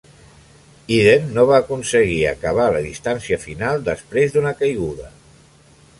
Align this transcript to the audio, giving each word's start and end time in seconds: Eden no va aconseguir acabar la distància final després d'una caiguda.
Eden 0.95 1.27
no 1.35 1.43
va 1.51 1.59
aconseguir 1.63 2.17
acabar 2.31 2.67
la 2.77 2.81
distància 2.87 3.41
final 3.47 3.87
després 3.93 4.35
d'una 4.37 4.59
caiguda. 4.63 5.15